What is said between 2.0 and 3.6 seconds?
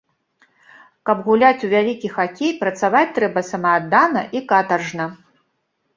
хакей, працаваць трэба